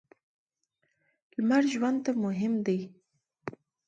[1.35, 2.79] لمر ژوند ته مهم دی.